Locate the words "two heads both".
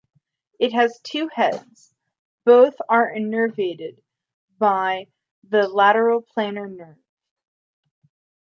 1.03-2.73